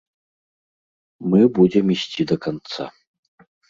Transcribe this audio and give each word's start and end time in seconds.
Мы 1.35 1.41
будзем 1.61 1.85
ісці 1.99 2.21
да 2.35 2.43
канца. 2.51 2.83